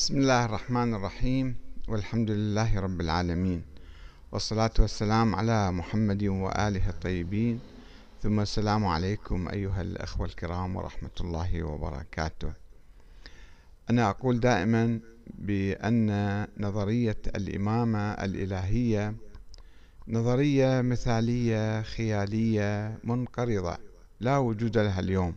[0.00, 1.56] بسم الله الرحمن الرحيم
[1.88, 3.62] والحمد لله رب العالمين
[4.32, 7.60] والصلاة والسلام على محمد وآله الطيبين.
[8.22, 12.52] ثم السلام عليكم أيها الأخوة الكرام ورحمة الله وبركاته.
[13.90, 15.00] أنا أقول دائما
[15.38, 16.08] بأن
[16.58, 19.14] نظرية الإمامة الإلهية
[20.08, 23.76] نظرية مثالية خيالية منقرضة
[24.20, 25.34] لا وجود لها اليوم.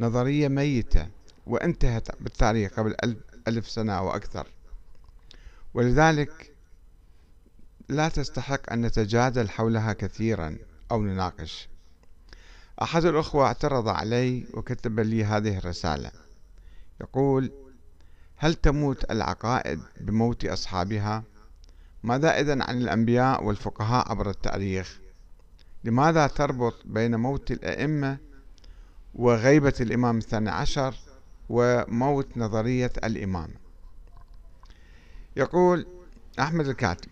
[0.00, 1.06] نظرية ميتة
[1.46, 2.96] وانتهت بالتاريخ قبل
[3.48, 4.46] ألف سنة أو أكثر
[5.74, 6.52] ولذلك
[7.88, 10.56] لا تستحق أن نتجادل حولها كثيرا
[10.90, 11.68] أو نناقش
[12.82, 16.10] أحد الأخوة اعترض علي وكتب لي هذه الرسالة
[17.00, 17.52] يقول
[18.36, 21.22] هل تموت العقائد بموت أصحابها؟
[22.02, 24.98] ماذا إذن عن الأنبياء والفقهاء عبر التاريخ؟
[25.84, 28.18] لماذا تربط بين موت الأئمة
[29.14, 30.94] وغيبة الإمام الثاني عشر
[31.48, 33.54] وموت نظرية الإمامة
[35.36, 35.86] يقول
[36.40, 37.10] أحمد الكاتب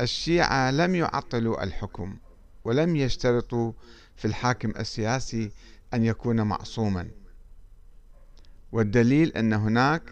[0.00, 2.16] الشيعة لم يعطلوا الحكم
[2.64, 3.72] ولم يشترطوا
[4.16, 5.50] في الحاكم السياسي
[5.94, 7.08] أن يكون معصوما.
[8.72, 10.02] والدليل أن هناك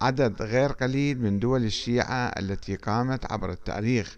[0.00, 4.16] عدد غير قليل من دول الشيعة التي قامت عبر التاريخ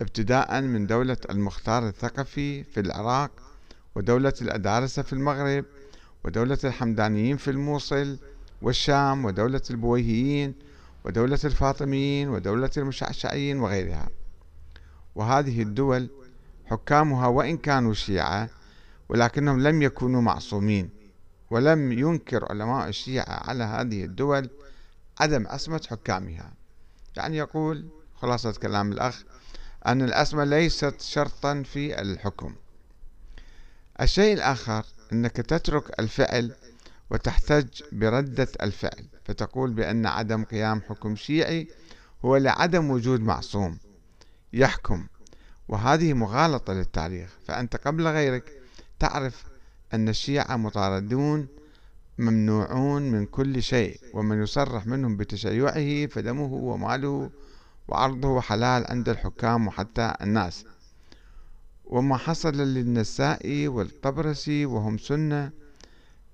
[0.00, 3.30] ابتداء من دولة المختار الثقفي في العراق
[3.94, 5.64] ودولة الأدارسة في المغرب
[6.24, 8.18] ودولة الحمدانيين في الموصل
[8.62, 10.54] والشام ودولة البويهيين
[11.04, 14.08] ودولة الفاطميين ودولة المشعشعيين وغيرها.
[15.14, 16.10] وهذه الدول
[16.66, 18.50] حكامها وإن كانوا شيعة
[19.08, 20.90] ولكنهم لم يكونوا معصومين
[21.50, 24.50] ولم ينكر علماء الشيعة على هذه الدول
[25.20, 26.52] عدم عصمة حكامها.
[27.16, 29.22] يعني يقول خلاصة كلام الأخ
[29.86, 32.54] أن العصمة ليست شرطا في الحكم.
[34.00, 36.54] الشيء الآخر أنك تترك الفعل
[37.10, 41.68] وتحتج بردة الفعل فتقول بأن عدم قيام حكم شيعي
[42.24, 43.78] هو لعدم وجود معصوم
[44.52, 45.06] يحكم.
[45.68, 48.52] وهذه مغالطة للتاريخ فأنت قبل غيرك
[48.98, 49.44] تعرف
[49.94, 51.48] أن الشيعة مطاردون
[52.18, 57.30] ممنوعون من كل شيء ومن يصرح منهم بتشيعه فدمه وماله
[57.88, 60.64] وعرضه حلال عند الحكام وحتى الناس.
[61.84, 65.50] وما حصل للنسائي والطبرسي وهم سنة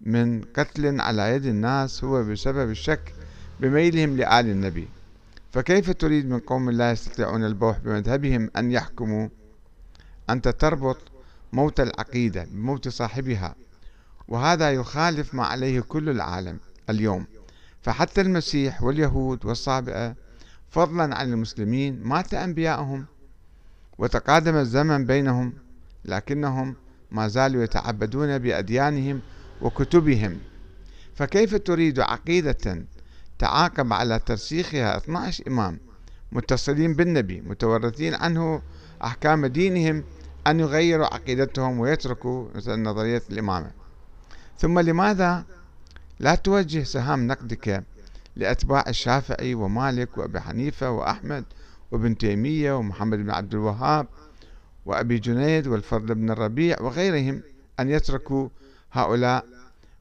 [0.01, 3.15] من قتل على يد الناس هو بسبب الشك
[3.61, 4.89] بميلهم لآل النبي.
[5.53, 9.29] فكيف تريد من قوم لا يستطيعون البوح بمذهبهم أن يحكموا؟
[10.31, 10.99] أنت تربط
[11.53, 13.55] موت العقيدة بموت صاحبها
[14.29, 16.59] وهذا يخالف ما عليه كل العالم
[16.91, 17.27] اليوم.
[17.83, 20.15] فحتى المسيح واليهود والصابئة
[20.71, 23.07] فضلا عن المسلمين مات أنبياءهم.
[23.99, 25.53] وتقادم الزمن بينهم
[26.05, 26.77] لكنهم
[27.11, 29.21] ما زالوا يتعبدون بأديانهم
[29.63, 30.39] وكتبهم.
[31.15, 32.85] فكيف تريد عقيدة
[33.39, 35.79] تعاقب على ترسيخها 12 إمام؟
[36.33, 38.63] متصلين بالنبي متورثين عنه
[39.05, 40.05] أحكام دينهم
[40.47, 43.71] أن يغيروا عقيدتهم ويتركوا مثلا نظرية الإمامة
[44.59, 45.45] ثم لماذا
[46.21, 47.85] لا توجه سهام نقدك
[48.37, 51.45] لأتباع الشافعي ومالك وأبي حنيفة وأحمد
[51.91, 54.07] وابن تيمية ومحمد بن عبد الوهاب
[54.87, 57.43] وأبي جنيد والفضل بن الربيع وغيرهم
[57.81, 58.49] أن يتركوا
[58.93, 59.47] هؤلاء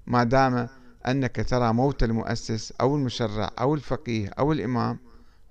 [0.08, 0.68] ما دام
[1.08, 5.00] أنك ترى موت المؤسس أو المشرع أو الفقيه أو الإمام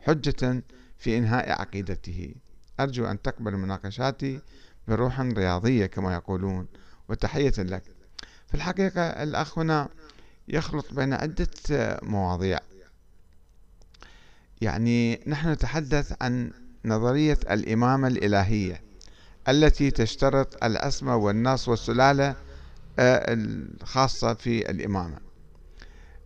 [0.01, 0.63] حجة
[0.99, 2.35] في إنهاء عقيدته.
[2.81, 4.41] أرجو أن تقبل مناقشاتي
[4.89, 6.67] بروح رياضية كما يقولون
[7.09, 7.83] وتحية لك.
[8.49, 9.89] في الحقيقة الأخ هنا
[10.49, 11.49] يخلط بين عدة
[12.03, 12.59] مواضيع.
[14.61, 16.51] يعني نحن نتحدث عن
[16.85, 18.83] نظرية الإمامة الإلهية
[19.49, 22.37] التي تشترط العصمة والنص والسلالة
[22.99, 25.19] آه، الخاصة في الإمامة.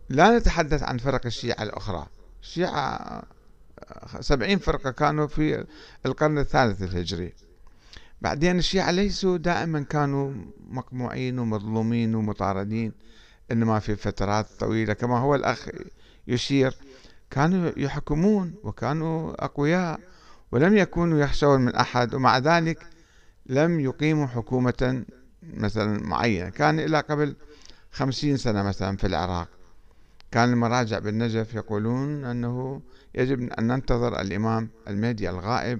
[0.09, 2.07] لا نتحدث عن فرق الشيعة الأخرى.
[2.41, 2.79] الشيعة
[3.79, 5.65] آه، سبعين فرقة كانوا في
[6.05, 7.33] القرن الثالث الهجري.
[8.21, 10.33] بعدين الشيعة ليسوا دائما كانوا
[10.69, 12.91] مقموعين ومظلومين ومطاردين
[13.51, 15.67] إنما في فترات طويلة كما هو الأخ
[16.27, 16.75] يشير.
[17.31, 19.99] كانوا يحكمون وكانوا أقوياء
[20.51, 22.85] ولم يكونوا يخشون من أحد ومع ذلك
[23.45, 25.03] لم يقيموا حكومة
[25.53, 26.49] مثلا معينة.
[26.49, 27.35] كان إلى قبل
[27.91, 29.47] خمسين سنة مثلا في العراق.
[30.31, 32.81] كان المراجع بالنجف يقولون أنه
[33.15, 35.79] يجب أن ننتظر الإمام المهدي الغائب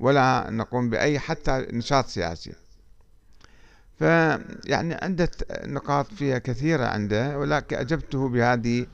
[0.00, 2.52] ولا نقوم بأي حتى نشاط سياسي.
[3.98, 5.30] فيعني عدة
[5.64, 8.86] نقاط فيها كثيرة عنده ولكن أجبته بهذه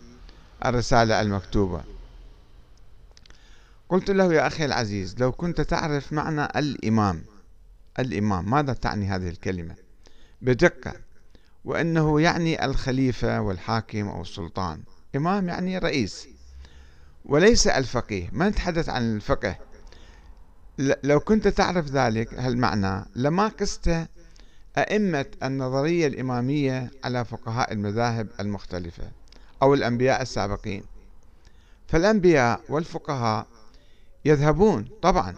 [0.64, 1.97] الرسالة المكتوبة.
[3.88, 7.25] قلت له يا أخي العزيز لو كنت تعرف معنى الإمام
[7.99, 9.75] الإمام ماذا تعني هذه الكلمة؟
[10.43, 10.93] بدقة.
[11.64, 14.82] وأنه يعني الخليفة والحاكم أو السلطان.
[15.17, 16.29] إمام يعني رئيس.
[17.25, 18.29] وليس الفقيه.
[18.32, 19.56] ما نتحدث عن الفقه.
[21.05, 24.06] لو كنت تعرف ذلك هالمعنى لما قست
[24.79, 29.11] أئمة النظرية الإمامية على فقهاء المذاهب المختلفة
[29.62, 30.82] أو الأنبياء السابقين.
[31.88, 33.46] فالأنبياء والفقهاء
[34.24, 35.34] يذهبون طبعا.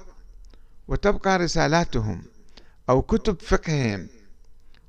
[0.88, 2.22] وتبقى رسالاتهم
[2.90, 4.08] أو كتب فقههم.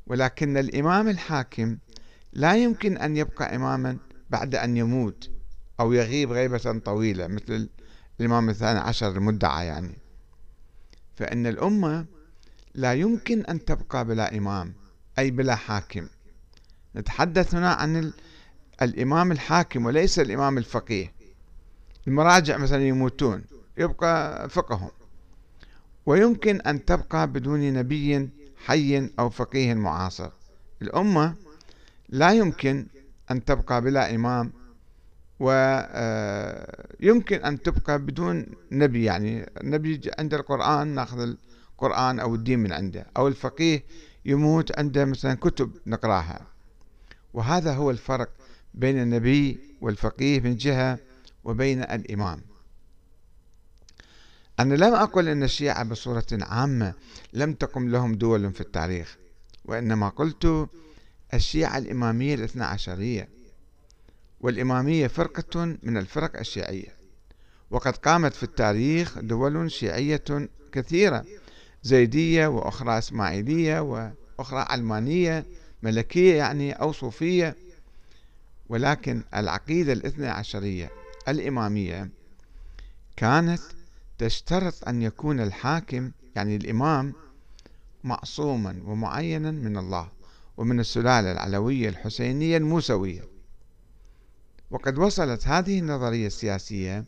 [0.07, 1.77] ولكن الإمام الحاكم
[2.33, 3.97] لا يمكن أن يبقى إماما
[4.29, 5.29] بعد أن يموت
[5.79, 7.69] أو يغيب غيبة طويلة مثل
[8.19, 9.97] الإمام الثاني عشر المدعى يعني.
[11.15, 12.05] فإن الأمة
[12.75, 14.73] لا يمكن أن تبقى بلا إمام
[15.19, 16.07] أي بلا حاكم.
[16.95, 18.13] نتحدث هنا عن
[18.81, 21.13] الإمام الحاكم وليس الإمام الفقيه.
[22.07, 23.43] المراجع مثلا يموتون.
[23.77, 24.91] يبقى فقههم
[26.05, 28.29] ويمكن أن تبقى بدون نبي
[28.65, 30.29] حي أو فقيه معاصر.
[30.81, 31.35] الأمة
[32.09, 32.85] لا يمكن
[33.31, 34.51] أن تبقى بلا إمام
[35.39, 39.03] ويمكن أن تبقى بدون نبي.
[39.03, 41.35] يعني النبي عند القرآن ناخذ
[41.73, 43.83] القرآن أو الدين من عنده أو الفقيه
[44.25, 46.41] يموت عنده مثلا كتب نقرأها.
[47.33, 48.29] وهذا هو الفرق
[48.73, 50.99] بين النبي والفقيه من جهة
[51.43, 52.41] وبين الإمام.
[54.61, 56.93] أنا لم أقل أن الشيعة بصورة عامة
[57.33, 59.17] لم تقم لهم دول في التاريخ
[59.65, 60.69] وإنما قلت
[61.33, 63.29] الشيعة الإمامية الاثنى عشرية
[64.41, 66.95] والإمامية فرقة من الفرق الشيعية
[67.71, 71.25] وقد قامت في التاريخ دول شيعية كثيرة
[71.83, 75.45] زيدية وأخرى إسماعيلية وأخرى علمانية
[75.83, 77.55] ملكية يعني أو صوفية
[78.69, 80.89] ولكن العقيدة الاثنى عشرية
[81.27, 82.09] الإمامية
[83.17, 83.61] كانت
[84.21, 87.13] تشترط أن يكون الحاكم يعني الإمام
[88.03, 90.09] معصوما ومعينا من الله
[90.57, 93.23] ومن السلالة العلوية الحسينية الموسوية.
[94.71, 97.05] وقد وصلت هذه النظرية السياسية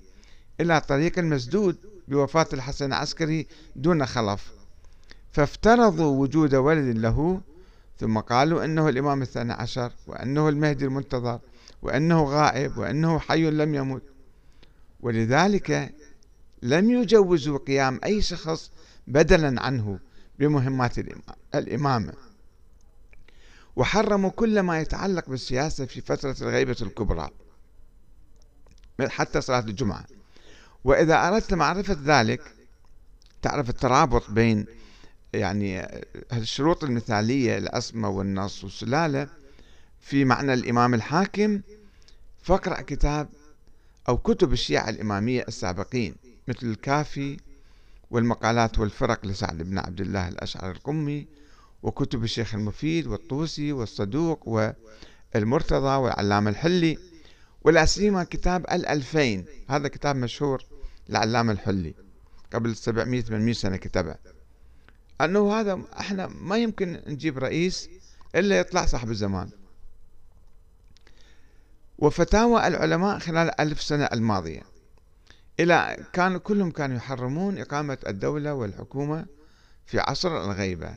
[0.62, 1.78] إلى طريق المسدود
[2.08, 4.52] بوفاة الحسن العسكري دون خلف
[5.32, 7.42] فافترضوا وجود ولد له
[8.00, 11.40] ثم قالوا إنه الإمام الثاني عشر وإنه المهدي المنتظر
[11.82, 14.04] وإنه غائب وإنه حي لم يمت.
[15.02, 15.94] ولذلك
[16.64, 18.72] لم يجوزوا قيام أي شخص
[19.08, 20.00] بدلا عنه
[20.40, 20.96] بمهمات
[21.56, 22.14] الإمامة.
[23.76, 27.30] وحرموا كل ما يتعلق بالسياسة في فترة الغيبة الكبرى
[29.08, 30.06] حتى صلاة الجمعة.
[30.84, 32.42] وإذا أردت معرفة ذلك
[33.42, 34.66] تعرف الترابط بين
[35.34, 35.88] يعني
[36.34, 39.28] الشروط المثالية الأسمى والنص والسلالة
[40.02, 41.62] في معنى الإمام الحاكم
[42.44, 43.30] فاقرأ كتاب
[44.10, 46.23] أو كتب الشيعة الإمامية السابقين.
[46.48, 47.38] مثل الكافي
[48.12, 51.28] والمقالات والفرق لسعد بن عبد الله الأشعر القمي
[51.84, 54.72] وكتب الشيخ المفيد والطوسي والصدوق
[55.36, 56.98] والمرتضى والعلامة الحلي
[57.64, 59.46] ولا سيما كتاب الألفين.
[59.70, 60.64] هذا كتاب مشهور
[61.10, 61.94] للعلامة الحلي
[62.54, 64.16] قبل 700 800 سنة كتبه.
[65.22, 67.90] أنه هذا إحنا ما يمكن نجيب رئيس
[68.36, 69.50] إلا يطلع صاحب الزمان.
[72.00, 74.73] وفتاوى العلماء خلال الألف سنة الماضية.
[75.60, 79.26] إلى كانوا كلهم كانوا يحرمون إقامة الدولة والحكومة
[79.86, 80.96] في عصر الغيبة.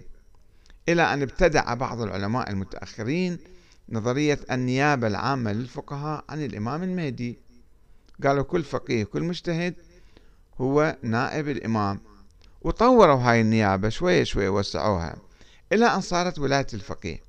[0.88, 3.38] إلى أن ابتدع بعض العلماء المتأخرين
[3.88, 7.38] نظرية النيابة العامة للفقهاء عن الإمام المهدي.
[8.24, 9.74] قالوا كل فقيه كل مجتهد
[10.60, 12.00] هو نائب الإمام.
[12.62, 15.16] وطوروا هاي النيابة شوية شوية وسعوها
[15.72, 17.20] إلى أن صارت ولاية الفقيه.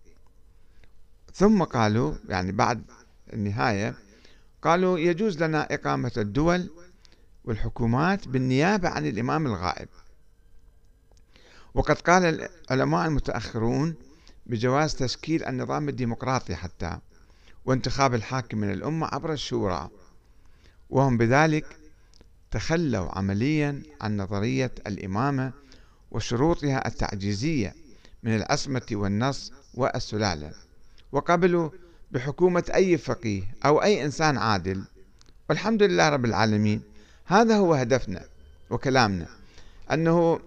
[1.34, 2.84] ثم قالوا يعني بعد
[3.34, 3.96] النهاية
[4.62, 6.70] قالوا يجوز لنا إقامة الدول
[7.48, 9.88] والحكومات بالنيابة عن الإمام الغائب.
[11.74, 13.96] وقد قال العلماء المتأخرون
[14.46, 16.98] بجواز تشكيل النظام الديمقراطي حتى
[17.66, 19.90] وانتخاب الحاكم من الأمة عبر الشورى
[20.90, 21.78] وهم بذلك
[22.52, 25.54] تخلوا عمليا عن نظرية الإمامة
[26.12, 27.76] وشروطها التعجيزية
[28.24, 30.52] من العصمة والنص والسلالة.
[31.12, 31.70] وقبلوا
[32.12, 34.84] بحكومة أي فقيه أو أي إنسان عادل
[35.50, 36.97] والحمد لله رب العالمين
[37.28, 38.26] هذا هو هدفنا
[38.70, 39.28] وكلامنا.
[39.92, 40.40] أنه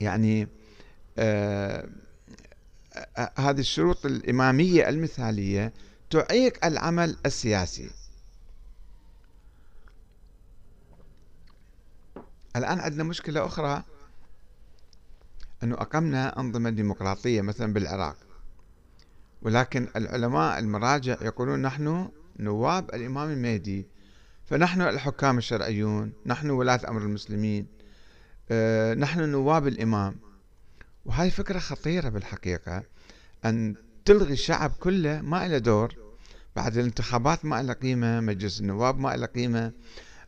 [0.00, 0.48] يعني
[1.18, 1.88] آه
[3.16, 5.72] آه هذه الشروط الإمامية المثالية
[6.10, 7.90] تعيق العمل السياسي.
[12.56, 13.82] الآن عندنا مشكلة أخرى
[15.62, 18.16] أنه أقمنا أنظمة ديمقراطية مثلا بالعراق.
[19.42, 23.86] ولكن العلماء المراجع يقولون نحن نواب الإمام المهدي.
[24.46, 27.66] فنحن الحكام الشرعيون نحن ولاة أمر المسلمين
[28.50, 30.16] آه، نحن نواب الإمام.
[31.04, 32.82] وهذه فكرة خطيرة بالحقيقة
[33.44, 33.74] أن
[34.04, 35.94] تلغي الشعب كله ما له دور.
[36.56, 39.72] بعد الانتخابات ما لها قيمة مجلس النواب ما له قيمة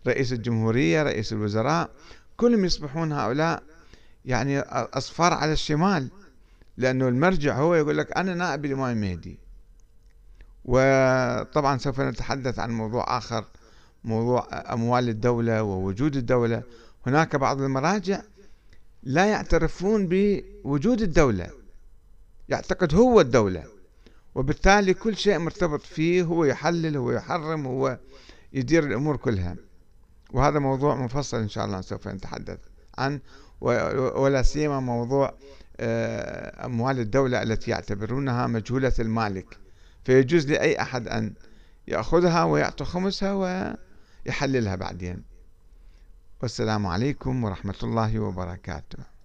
[0.06, 1.90] رئيس الجمهورية رئيس الوزراء
[2.36, 3.62] كلهم يصبحون هؤلاء
[4.24, 6.08] يعني أصفار على الشمال
[6.76, 9.38] لأنه المرجع هو يقول لك أنا نائب الإمام المهدي
[10.64, 13.44] وطبعا سوف نتحدث عن موضوع آخر
[14.06, 16.62] موضوع أموال الدولة ووجود الدولة.
[17.06, 18.22] هناك بعض المراجع
[19.02, 21.50] لا يعترفون بوجود الدولة
[22.48, 23.64] يعتقد هو الدولة
[24.34, 27.98] وبالتالي كل شيء مرتبط فيه هو يحلل هو يحرم هو
[28.52, 29.56] يدير الأمور كلها.
[30.32, 32.58] وهذا موضوع مفصل إن شاء الله سوف نتحدث
[32.98, 33.20] عنه
[33.60, 35.34] ولا سيما موضوع
[35.80, 39.58] آه، أموال الدولة التي يعتبرونها مجهولة المالك.
[40.04, 41.34] فيجوز لأي أحد أن
[41.88, 43.76] يأخذها ويعطي خمسها
[44.26, 45.22] ويحللها بعدين.
[46.42, 49.15] والسلام عليكم ورحمة الله وبركاته.